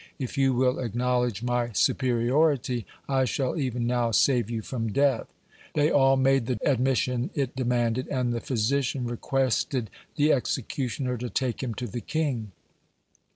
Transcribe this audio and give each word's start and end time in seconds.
If 0.17 0.35
you 0.35 0.55
will 0.55 0.79
acknowledge 0.79 1.43
my 1.43 1.73
superiority, 1.73 2.87
I 3.07 3.25
shall 3.25 3.55
even 3.55 3.85
now 3.85 4.09
save 4.09 4.49
you 4.49 4.63
from 4.63 4.91
death." 4.91 5.27
They 5.75 5.91
all 5.91 6.17
made 6.17 6.47
the 6.47 6.57
admission 6.67 7.29
it 7.35 7.55
demanded, 7.55 8.07
and 8.07 8.33
the 8.33 8.41
physician 8.41 9.05
requested 9.05 9.91
the 10.15 10.33
executioner 10.33 11.17
to 11.19 11.29
take 11.29 11.61
him 11.61 11.75
to 11.75 11.85
the 11.85 12.01
king. 12.01 12.51